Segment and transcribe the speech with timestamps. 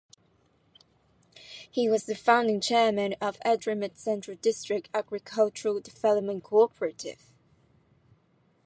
[1.69, 7.31] He was the founding chairman of Edremit Central District Agricultural Development Cooperative.